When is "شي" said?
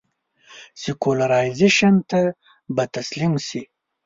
3.47-3.61